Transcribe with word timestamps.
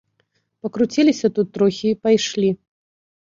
Пакруціліся 0.65 1.27
тут 1.37 1.47
трохі 1.57 1.87
і 1.91 1.99
пайшлі. 2.05 2.49